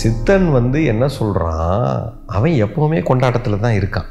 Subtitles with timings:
[0.00, 1.82] சித்தன் வந்து என்ன சொல்கிறான்
[2.36, 4.10] அவன் எப்போவுமே கொண்டாட்டத்தில் தான் இருக்கான்.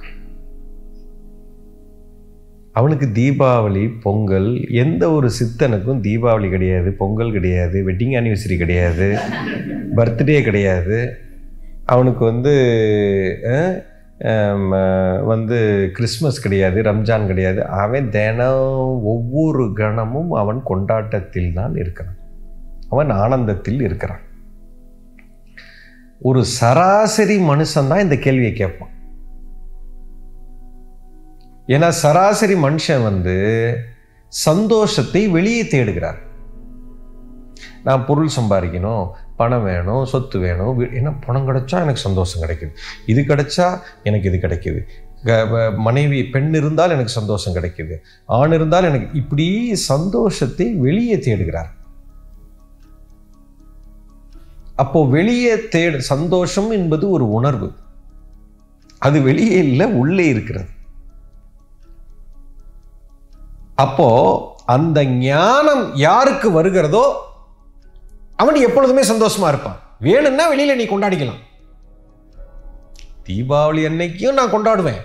[2.79, 4.49] அவனுக்கு தீபாவளி பொங்கல்
[4.83, 9.10] எந்த ஒரு சித்தனுக்கும் தீபாவளி கிடையாது பொங்கல் கிடையாது வெட்டிங் ஆனிவர்சரி கிடையாது
[9.97, 10.99] பர்த்டே கிடையாது.
[11.94, 12.56] அவனுக்கு வந்து
[15.34, 15.60] வந்து
[15.98, 17.62] கிறிஸ்மஸ் கிடையாது ரம்ஜான் கிடையாது.
[17.84, 22.18] அவன் தினம் ஒவ்வொரு கணமும் அவன் கொண்டாட்டத்தில் தான் இருக்கிறான்.
[22.94, 24.26] அவன் ஆனந்தத்தில் இருக்கிறான்.
[26.24, 28.90] ஒரு சராசரி மனுஷன்தான் இந்த கேள்வியை கேட்பான்.
[31.68, 33.78] ஏன்னா சராசரி மனுஷன் வந்து
[34.28, 36.18] சந்தோஷத்தை வெளியே தேடுகிறார்.
[37.84, 42.72] நான் பொருள் சம்பாதிக்கணும் பணம் வேணும் சொத்து வேணும் ஏன்னா பணம் கிடைச்சா எனக்கு சந்தோஷம் கிடைக்குது.
[43.06, 44.80] இது கிடைச்சா எனக்கு இது கிடைக்குது.
[45.24, 47.96] க- வ- மனைவி பெண் இருந்தால் எனக்கு சந்தோஷம் கிடைக்குது.
[48.26, 51.80] ஆண் இருந்தால் எனக்கு இப்படி சந்தோஷத்தை வெளியே தேடுகிறார்.
[54.84, 57.68] அப்போ வெளியே தேடு சந்தோஷம் என்பது ஒரு உணர்வு.
[59.07, 60.70] அது வெளியே இல்லை உள்ளே இருக்கிறது.
[63.84, 64.07] அப்போ
[64.65, 67.05] அந்த ஞானம் யாருக்கு வருகிறதோ
[68.35, 69.79] அவன் எப்பொழுதுமே சந்தோஷமா இருப்பான்.
[69.99, 71.41] வேணும்னா வெளியில நீ கொண்டாடிக்கலாம்.
[73.27, 75.01] தீபாவளி அன்னைக்கும் நான் கொண்டாடுவேன்.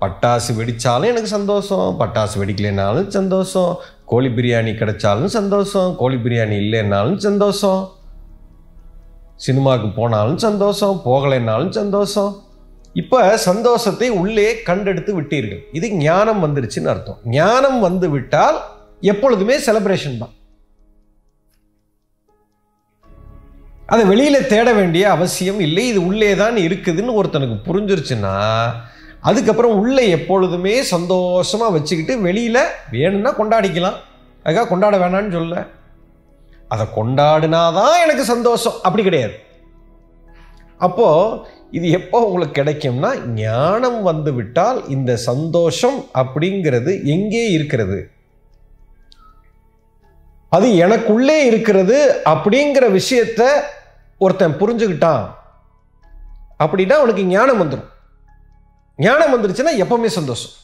[0.00, 3.72] பட்டாசு வெடிச்சாலும் எனக்கு சந்தோஷம் பட்டாசு வெடிக்கலைனாலும் சந்தோஷம்
[4.06, 7.80] கோழி பிரியாணி கிடைச்சாலும் சந்தோஷம் கோழி பிரியாணி இல்லைன்னாலும் சந்தோஷம்.
[9.44, 12.32] சினிமாவுக்கு போனாலும் சந்தோஷம் போகலைன்னாலும் சந்தோஷம்.
[13.00, 15.62] இப்போ சந்தோஷத்தை உள்ளே கண்டெடுத்து விட்டீர்கள்.
[15.78, 17.18] இது ஞானம் வந்துருச்சுன்னு அர்த்தம்.
[17.38, 18.58] ஞானம் வந்து விட்டால்
[19.12, 20.34] எப்பொழுதுமே செலப்ரேஷன் தான்.
[23.92, 25.84] அதை வெளியில் தேட வேண்டிய அவசியம் இல்லை.
[25.92, 28.34] இது உள்ளே தான் இருக்குதுன்னு ஒருத்தனுக்கு புரிஞ்சிருச்சுன்னா
[29.28, 32.62] அதுக்கப்புறம் உள்ளே எப்பொழுதுமே சந்தோஷமாக வச்சுக்கிட்டு வெளியில்
[32.94, 33.98] வேணும்னா கொண்டாடிக்கலாம்.
[34.44, 35.56] அதுக்காக கொண்டாட வேணாம்னு சொல்ல.
[36.72, 38.76] அதை கொண்டாடினாதான் எனக்கு சந்தோஷம்.
[38.82, 39.34] அப்படி கிடையாது.
[40.86, 41.06] அப்போ
[41.76, 43.10] இது எப்போ உங்களுக்கு கிடைக்கும்னா
[43.40, 47.98] ஞானம் வந்து விட்டால் இந்த சந்தோஷம் அப்படிங்கிறது எங்கே இருக்கிறது?
[50.56, 53.42] அது எனக்குள்ளே இருக்கிறது அப்படிங்கிற விஷயத்த
[54.18, 55.24] ஒருத்தன் புரிஞ்சுக்கிட்டான்
[56.64, 57.88] அப்படின்னா அவனுக்கு ஞானம் வந்துடும்
[58.96, 60.54] ஞானம் வந்துருச்சுன்னா எப்பவுமே சந்தோஷம்.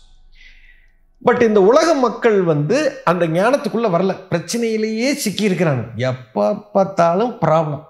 [1.25, 4.15] பட் இந்த உலக மக்கள் வந்து அந்த ஞானத்துக்குள்ள வரல.
[4.31, 7.84] பிரச்சனையிலேயே சிக்கி இருக்கிறாங்க எப்போ பார்த்தாலும் ப்ராப்ளம்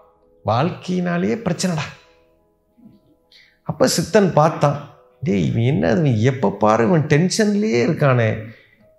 [0.44, 1.86] வாழ்க்கையினாலேயே பிரச்சனைடா.
[3.62, 4.76] அப்போ சித்தன் பார்த்தான்.
[5.20, 8.30] டேய் இவன் என்ன இவன் எப்போ பாரு இவன் டென்ஷன்லேயே இருக்கானே.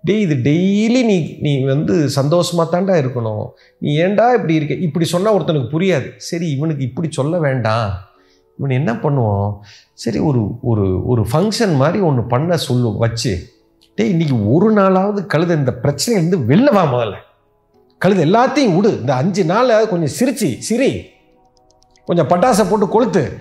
[0.04, 3.46] டேய் இது டெய்லி நீ நீ வந்து சந்தோஷமா தாண்டா இருக்கணும்.
[3.78, 4.74] நீ ஏன்டா இப்படி இருக்க?
[4.74, 6.08] இப்படி சொன்னால் ஒருத்தனுக்கு புரியாது.
[6.16, 7.88] சரி இவனுக்கு இப்படி சொல்ல வேண்டாம்.
[8.58, 9.50] இவன் என்ன பண்ணுவோம்
[9.94, 13.32] சரி ஒரு ஒரு ஒரு ஃபங்க்ஷன் மாதிரி ஒன்று பண்ண சொல்லு வச்சு.
[13.98, 17.14] டேய் இன்னைக்கு ஒரு நாளாவது கழுத இந்த பிரச்சனையிலேருந்து வெளில வா முதல்ல.
[17.98, 19.00] கழுது எல்லாத்தையும் விடு.
[19.00, 21.04] இந்த அஞ்சு நாள் கொஞ்சம் சிரிச்சு சிரி.
[22.04, 23.32] கொஞ்சம் பட்டாசை போட்டு கொளுத்து.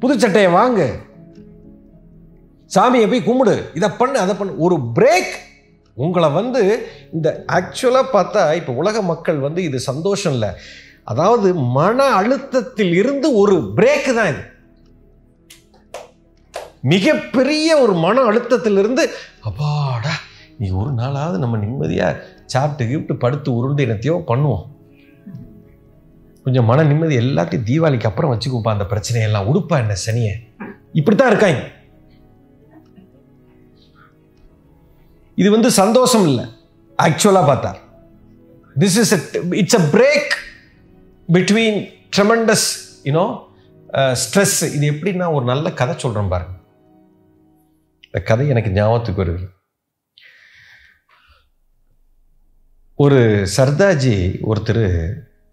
[0.00, 0.92] புதுச்சட்டையை வாங்கு.
[2.74, 3.70] சாமியை போய் கும்பிடு.
[3.74, 4.58] இதை பண்ணு அதை பண்ணு.
[4.58, 5.34] ஒரு பிரேக்
[5.94, 10.48] உங்களை வந்து இந்த ஆக்சுவலாக பார்த்தா இப்போ உலக மக்கள் வந்து இது சந்தோஷம் இல்லை.
[11.04, 14.50] அதாவது மன அழுத்தத்தில் இருந்து ஒரு பிரேக் தான் இது.
[16.90, 19.02] மிகப்பெரிய ஒரு மன அழுத்தத்திலிருந்து
[19.48, 20.14] அப்பாடா
[20.60, 22.22] நீ ஒரு நாளாவது நம்ம நிம்மதியாக
[22.52, 24.64] சாப்பிட்டு கிப்ட்டு படுத்து உருண்டு என்னத்தையோ பண்ணுவோம்.
[26.44, 29.48] கொஞ்சம் மன நிம்மதி எல்லாத்தையும் தீபாவளிக்கு அப்புறம் வச்சுக்குப்பா அந்த பிரச்சனையெல்லாம்.
[29.50, 30.34] உடுப்பா என்ன சனியை?
[31.00, 31.62] இப்படித்தான் இருக்காங்க.
[35.40, 36.44] இது வந்து சந்தோஷம் இல்லை.
[36.98, 37.70] ஆக்சுவலாக பார்த்தா.
[38.82, 39.12] This is
[39.60, 40.32] it's a break
[41.28, 41.78] between
[42.16, 42.66] tremendous
[43.08, 43.26] you know
[44.24, 46.54] stress இது எப்படின்னா ஒரு நல்ல கதை சொல்கிறேன் பாருங்க.
[48.14, 49.44] இந்த கதை எனக்கு ஞாபகத்துக்கு வருது.
[52.98, 53.18] ஒரு
[53.56, 54.84] சர்தாஜி ஒருத்தர்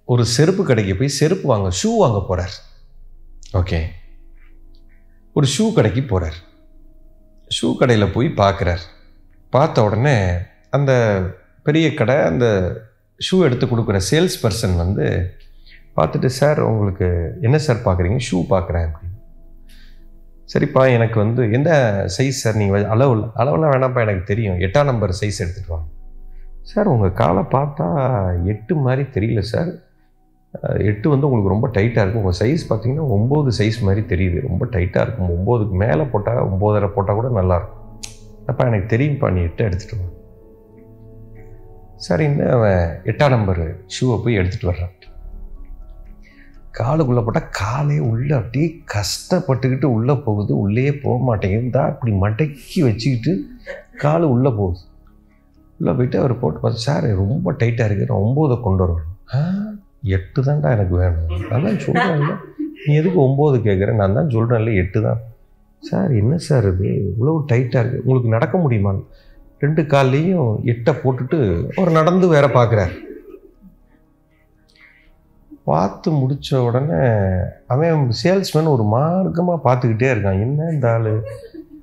[0.08, 2.56] ஒரு செருப்பு கடைக்கு போய் செருப்பு வாங்க ஷூ வாங்க போகிறார்
[3.54, 3.80] ஓகே.
[5.36, 6.38] ஒரு ஷூ கடைக்கு போகிறார்
[7.52, 8.84] ஷூ கடையில் போய் பார்க்குறார்
[9.54, 10.18] பார்த்த உடனே
[10.70, 10.92] அந்த
[11.64, 12.46] பெரிய கடை அந்த
[13.20, 15.06] ஷூ எடுத்து கொடுக்குற சேல்ஸ் பர்சன் வந்து
[15.96, 17.08] பார்த்துட்டு சார் உங்களுக்கு
[17.42, 19.09] என்ன சார் பார்க்குறீங்க ஷூ பார்க்குறேன் அப்படின்னு
[20.52, 21.72] சரிப்பா எனக்கு வந்து எந்த
[22.16, 24.58] சைஸ் சார் நீங்கள் அளவு அளவெல்லாம் வேணாம்ப்பா எனக்கு தெரியும்.
[24.66, 25.88] எட்டாம் நம்பர் சைஸ் எடுத்துகிட்டு வாங்க.
[26.72, 27.88] சார் உங்கள் காலை பார்த்தா
[28.54, 29.70] எட்டு மாதிரி தெரியல சார்
[30.92, 32.24] எட்டு வந்து உங்களுக்கு ரொம்ப டைட்டாக இருக்கும்.
[32.24, 34.40] உங்கள் சைஸ் பார்த்தீங்கன்னா ஒம்பது சைஸ் மாதிரி தெரியுது.
[34.50, 35.32] ரொம்ப டைட்டாக இருக்கும்.
[35.36, 37.78] ஒம்போதுக்கு மேலே போட்டால் ஒம்போதரை போட்டால் கூட நல்லாயிருக்கும்
[38.52, 40.08] அப்போ எனக்கு தெரியும்ப்பா நீ எட்டு எடுத்துகிட்டு வா.
[42.08, 42.82] சரின்னு அவன்
[43.12, 43.62] எட்டாம் நம்பர்
[43.96, 44.96] ஷூவை போய் எடுத்துகிட்டு வர்றான்.
[46.80, 50.52] காலுக்குள்ளே போட்டால் காலே உள்ளே அப்படியே கஷ்டப்பட்டுக்கிட்டு உள்ளே போகுது.
[50.64, 53.34] உள்ளே போக மாட்டேங்குது தான் இப்படி மடக்கி வச்சுக்கிட்டு
[54.04, 54.80] காலு உள்ளே போகுது.
[55.80, 59.10] உள்ளே போயிட்டு அவர் போட்டு பார்த்து சார் ரொம்ப டைட்டாக இருக்குது நான் ஒம்போதை கொண்டு வரணும்.
[59.36, 59.40] ஆ
[60.18, 61.32] எட்டு தான்டா எனக்கு வேணும்.
[61.56, 62.40] அதான் தான்
[62.86, 63.90] நீ எதுக்கு ஒம்போது கேட்குற?
[64.02, 65.20] நான் தான் சொல்கிறேன்ல எட்டு தான்.
[65.84, 66.90] சார் என்ன சார் இது?
[67.10, 69.04] இவ்வளோ டைட்டாக இருக்குது உங்களுக்கு நடக்க முடியுமான்னு
[69.64, 71.38] ரெண்டு கால்லையும் எட்டை போட்டுட்டு
[71.78, 72.94] அவர் நடந்து வேற பார்க்குறாரு.
[75.64, 77.02] பார்த்து முடித்த உடனே
[77.68, 80.40] அவன் சேல்ஸ்மேன் ஒரு மார்க்கமாக பார்த்துக்கிட்டே இருக்கான்.
[80.40, 81.22] என்ன இந்த ஆள்?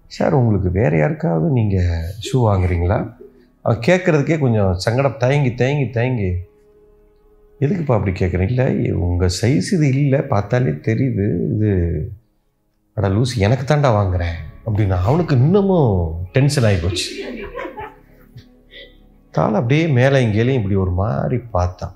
[0.07, 3.13] சார் உங்களுக்கு வேறு யாருக்காவது நீங்கள் ஷூ வாங்குறீங்களா?
[3.63, 5.17] அவன் கேட்குறதுக்கே கொஞ்சம் சங்கடம்.
[5.19, 6.33] தயங்கி தயங்கி தயங்கி.
[7.61, 10.21] எதுக்குப்பா அப்படி கேட்குறேன் இல்லை உங்கள் சைஸ் இது இல்லை.
[10.21, 11.55] பார்த்தாலே தெரியுது.
[11.55, 11.71] இது
[12.95, 14.37] அட லூஸ் எனக்கு தாண்டா வாங்குறேன்.
[14.67, 17.25] அப்படின்னு அவனுக்கு இன்னமும் டென்ஷன் ஆகி போச்சு.
[19.31, 21.95] தாள் அப்படியே மேலே இங்கேயும் இப்படி ஒரு மாதிரி பார்த்தான்.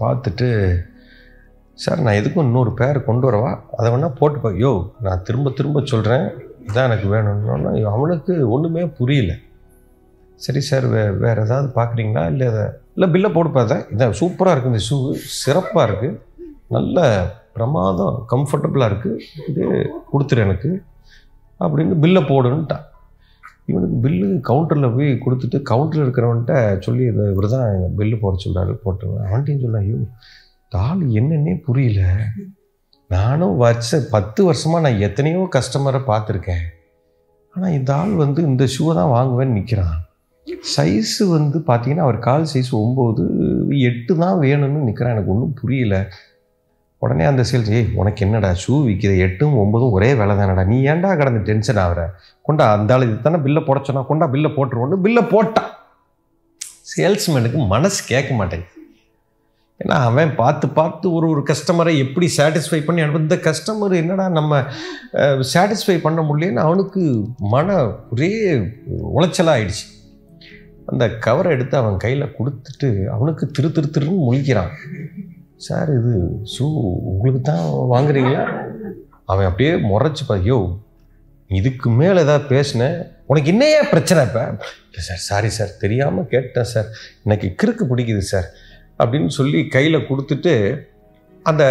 [0.00, 0.48] பார்த்துட்டு
[1.74, 3.60] சார் நான் எதுக்கும் இன்னொரு பேர் கொண்டு வரவா?
[3.76, 6.26] அதை வேணால் போட்டுப்பா யோ நான் திரும்ப திரும்ப சொல்கிறேன்
[6.66, 7.90] இதான் எனக்கு வேணும்னா.
[7.90, 9.32] அவனுக்கு ஒன்றுமே புரியல.
[10.34, 12.26] சரி சார் வே வேறு ஏதாவது பார்க்குறீங்களா?
[12.30, 12.46] இல்லை
[12.94, 15.12] இல்லை பில்லை போடுப்பா இதான் சூப்பராக இருக்குது இந்த ஷூ.
[15.14, 16.20] சிறப்பாக இருக்குது
[16.68, 19.64] நல்ல பிரமாதம் கம்ஃபர்டபுளாக இருக்குது இது
[20.12, 20.82] கொடுத்துரு எனக்கு.
[21.60, 22.86] அப்படின்னு பில்லை போடுன்னுட்டான்
[23.68, 26.54] இவனுக்கு பில்லு கவுண்டரில் போய் கொடுத்துட்டு கவுண்டரில் இருக்கிறவன்ட்ட
[26.86, 29.98] சொல்லி இதை இவர் தான் பில்லு போட சொல்கிறாரு போட்டுருவேன் அவன்கிட்டையும் சொல்ல ஐயோ
[30.74, 32.02] தாள் என்னன்னே புரியல.
[33.10, 36.64] நானும் வருஷ பத்து வருஷமாக நான் எத்தனையோ கஸ்டமரை பார்த்துருக்கேன்.
[37.54, 39.98] ஆனால் இந்த ஆள் வந்து இந்த ஷூவை தான் வாங்குவேன்னு நிற்கிறான்
[40.74, 43.24] சைஸு வந்து பார்த்தீங்கன்னா அவர் கால் சைஸ் ஒம்பது
[43.88, 45.96] எட்டு தான் வேணும்னு நிற்கிறான் எனக்கு ஒன்றும் புரியல.
[47.02, 50.64] உடனே அந்த சேல்ஸ் ஏய் உனக்கு என்னடா ஷூ விற்கிற எட்டும் ஒம்பதும் ஒரே வேலை தானடா.
[50.72, 52.02] நீ ஏன்டா கடந்து டென்ஷன் ஆகிற?
[52.46, 55.72] கொண்டா அந்த ஆள் இது தானே பில்லை போட கொண்டா பில்லை போட்டுருவோன்னு பில்லை போட்டான்.
[56.92, 58.78] சேல்ஸ்மேனுக்கு மனசு கேட்க மாட்டேங்குது.
[59.80, 64.60] ஏன்னா அவன் பார்த்து பார்த்து ஒரு ஒரு கஸ்டமரை எப்படி சாட்டிஸ்ஃபை பண்ணி அனுப்ப இந்த கஸ்டமர் என்னடா நம்ம
[65.52, 67.02] சாட்டிஸ்ஃபை பண்ண முடியலன்னு அவனுக்கு
[67.54, 67.78] மன
[68.14, 68.30] ஒரே
[69.16, 69.84] உளைச்சலாக ஆயிடுச்சு.
[70.90, 74.72] அந்த கவரை எடுத்து அவன் கையில் கொடுத்துட்டு அவனுக்கு திரு திரு திருன்னு முழிக்கிறான்.
[75.66, 76.12] சார் இது
[76.52, 76.66] ஷூ
[77.10, 78.44] உங்களுக்கு தான் வாங்குறீங்களா?
[79.24, 80.58] அவன் அப்படியே முறைச்சி ஐயோ
[81.50, 84.42] இதுக்கு மேலே ஏதாவது பேசினேன் உனக்கு என்னையா பிரச்சனை இப்போ?
[84.86, 86.88] இல்லை சார் சாரி சார் தெரியாமல் கேட்டேன் சார்.
[87.24, 88.48] எனக்கு கிறுக்கு பிடிக்குது சார்.
[88.98, 90.54] அப்படின்னு சொல்லி கையில் கொடுத்துட்டு
[91.42, 91.64] அந்த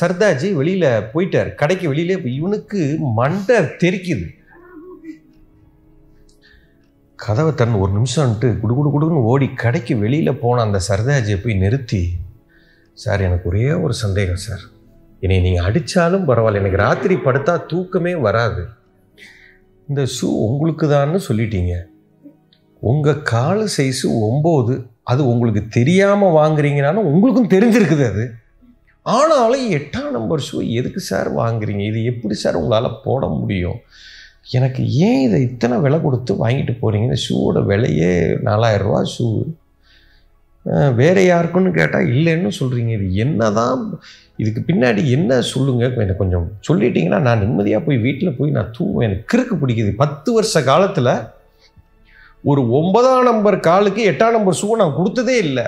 [0.00, 1.54] சர்தாஜி வெளியில் போயிட்டார்.
[1.54, 2.80] கடைக்கு வெளியிலே போய் இவனுக்கு
[3.14, 4.26] மண்டை தெரிக்குது.
[7.18, 12.02] கதவை தன் ஒரு நிமிஷம்ன்ட்டு குடு குடு குடுன்னு ஓடி கடைக்கு வெளியில் போன அந்த சர்தாஜியை போய் நிறுத்தி
[13.02, 14.62] சார் எனக்கு ஒரே ஒரு சந்தேகம் சார்.
[15.20, 16.60] என்னை நீங்கள் அடித்தாலும் பரவாயில்ல.
[16.62, 18.62] எனக்கு ராத்திரி படுத்தா தூக்கமே வராது.
[19.88, 21.74] இந்த ஷூ உங்களுக்கு தான்னு சொல்லிட்டீங்க.
[22.80, 24.74] உங்கள் கால சைஸு ஒம்பது.
[25.02, 28.30] அது உங்களுக்கு தெரியாமல் வாங்குறீங்கனாலும் உங்களுக்கும் தெரிஞ்சிருக்குது அது.
[29.02, 31.84] ஆனாலும் எட்டாம் நம்பர் ஷூ எதுக்கு சார் வாங்குறீங்க?
[31.86, 33.78] இது எப்படி சார் உங்களால் போட முடியும்?
[34.50, 38.12] எனக்கு ஏன் இதை இத்தனை விலை கொடுத்து வாங்கிட்டு போகிறீங்க இந்த ஷூவோட விலையே
[38.48, 39.26] நாலாயிரரூவா ஷூ
[40.94, 44.00] வேறு யாருக்குன்னு கேட்டால் இல்லைன்னு சொல்கிறீங்க இது என்ன தான்
[44.36, 49.08] இதுக்கு பின்னாடி என்ன சொல்லுங்கள் எனக்கு கொஞ்சம் சொல்லிட்டீங்கன்னா நான் நிம்மதியாக போய் வீட்டில் போய் நான் தூங்குவேன்.
[49.08, 49.92] எனக்கு கிறுக்கு பிடிக்குது.
[49.96, 51.12] பத்து வருஷ காலத்தில்
[52.42, 55.66] ஒரு ஒன்பதாம் நம்பர் காலுக்கு எட்டாம் நம்பர் ஷூ நான் கொடுத்ததே இல்லை.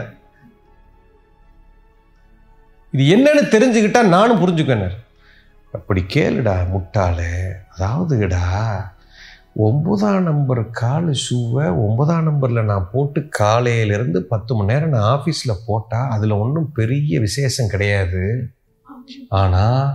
[2.91, 4.97] இது என்னன்னு தெரிஞ்சுக்கிட்டா நானும் புரிஞ்சுக்கணும்
[5.73, 7.33] அப்படி கேளுடா முட்டாளே.
[7.73, 8.45] அதாவதுடா.
[9.67, 16.11] ஒன்பதாம் நம்பர் காலு ஷூவை ஒன்பதாம் நம்பரில் நான் போட்டு காலையிலேருந்து பத்து மணி நேரம் நான் ஆஃபீஸில் போட்டால்
[16.15, 18.23] அதில் ஒன்றும் பெரிய விசேஷம் கிடையாது.
[19.41, 19.88] ஆனால்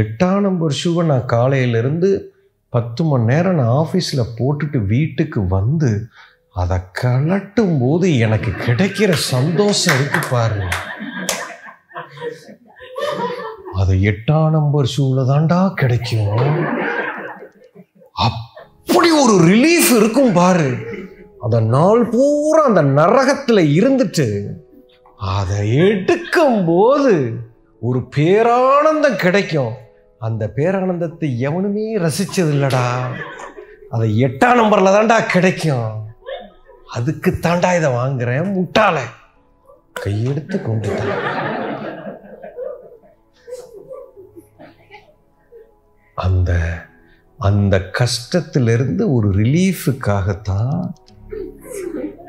[0.00, 2.10] எட்டாம் நம்பர் ஷூவை நான் காலையிலேருந்து
[2.68, 5.92] பத்து மணி நேரம் நான் ஆஃபீஸில் போட்டுட்டு வீட்டுக்கு வந்து
[6.62, 10.70] அதை கலட்டும் போது எனக்கு கிடைக்கிற சந்தோஷம் இருக்கு பாருங்க.
[13.80, 16.32] அது எட்டாம் நம்பர் ஷூவில் தான்டா கிடைக்கும்.
[18.24, 18.40] அப்
[18.92, 20.70] அப்படி ஒரு ரிலீஃப் இருக்கும் பாரு.
[21.40, 24.26] அந்த நாள் பூரா அந்த நரகத்தில் இருந்துட்டு
[25.16, 27.32] அதை எடுக்கும் போது
[27.80, 29.72] ஒரு பேரானந்தம் கிடைக்கும்.
[30.18, 32.84] அந்த பேரானந்தத்தை எவனுமே ரசிச்சது இல்லடா
[33.90, 35.90] அதை எட்டாம் நம்பரில் தான்டா கிடைக்கும்.
[36.92, 38.98] அதுக்கு தாண்டா இதை வாங்குறேன் முட்டாள.
[40.04, 40.96] கையெடுத்து கொண்டு
[46.14, 46.52] அந்த
[47.42, 50.92] அந்த கஷ்டத்திலிருந்து ஒரு ரிலீஃபுக்காகத்தான்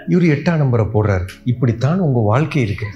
[0.08, 1.28] இவர் எட்டாம் நம்பரை போடுறாரு.
[1.46, 2.88] இப்படித்தான் உங்கள் வாழ்க்கை இருக்கு.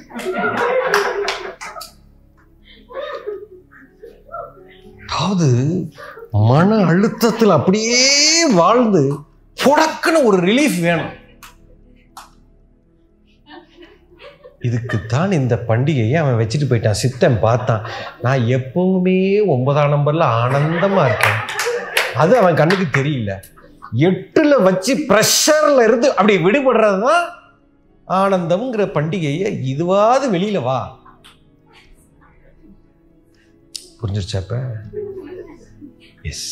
[5.08, 5.90] அதாவது
[6.32, 8.06] மன அழுத்தத்தில் அப்படியே
[8.54, 9.20] வாழ்ந்து
[9.64, 11.14] புடக்குன்னு ஒரு ரிலீஃப் வேணும்.
[14.62, 17.00] இதுக்குத்தான் இந்த பண்டிகையை அவன் வச்சுட்டு போயிட்டான்.
[17.04, 17.88] சித்தன் பார்த்தான்.
[18.22, 21.57] நான் எப்பவுமே ஒன்பதாம் நம்பரில் ஆனந்தமாக இருக்கேன்.
[22.18, 23.32] அது அவன் கண்ணுக்கு தெரியல.
[24.08, 27.26] எட்டுல வச்சு ப்ரெஷர்ல இருந்து அப்படி விடுபடுறது தான்
[28.08, 30.80] ஆனந்தம்ங்கிற பண்டிகையை இதுவாது வெளியில வா.
[34.00, 34.42] புரிஞ்சிருச்சா
[36.24, 36.48] எஸ்